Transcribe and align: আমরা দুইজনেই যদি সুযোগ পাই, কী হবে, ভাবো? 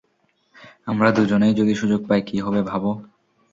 আমরা 0.87 1.09
দুইজনেই 1.11 1.53
যদি 1.53 1.73
সুযোগ 1.75 2.01
পাই, 2.07 2.21
কী 2.21 2.37
হবে, 2.39 2.61
ভাবো? 2.63 2.91